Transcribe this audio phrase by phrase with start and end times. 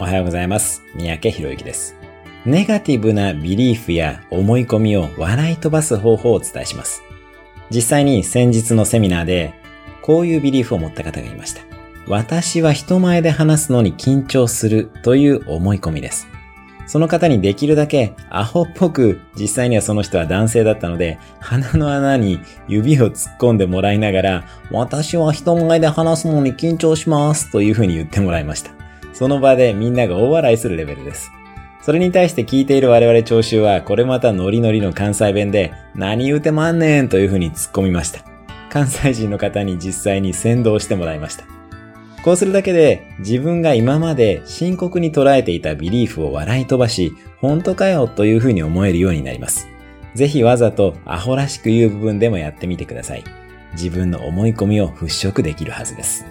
[0.00, 0.82] おはようございます。
[0.94, 1.94] 三宅博之です。
[2.46, 7.02] ネガティブなビリーフや思い込みを笑い飛ばす方法をお伝えします。
[7.68, 9.52] 実際に先日のセミナーで、
[10.00, 11.60] こういうビリーフを持った方がいました。
[12.08, 16.28] 私は人前で話すのに緊張するという思い込みです。
[16.86, 28.79] その方にできるだけアホっぽく、実際にはその人は男性だったので、鼻の穴に指を突っ込んでもらいながら、私は人前で話すのに緊張しますというふうに言ってもらいました。
[29.12, 31.30] その場でみんなが大笑いするレベルです。
[31.82, 38.20] それに対して聞いている我々聴衆は、これまたノリノリの関西弁で、何言うてまんねんというふうに突っ込みました。
[38.68, 41.44] 関西人の方に実際に先導してもらいました。
[42.22, 49.66] こうするだけで自分が今まで深刻に捉えていたビリーフを笑い飛ばし、本当かよというふうに思えるようになります。
[50.14, 53.24] ぜひわざとアホらしく言う部分でもやってみてください。
[53.72, 56.26] 自分の思い込みを払拭できるはずです。